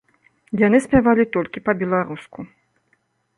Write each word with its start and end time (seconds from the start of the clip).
Яны 0.67 0.77
спявалі 0.85 1.25
толькі 1.35 1.63
па-беларуску. 1.67 2.39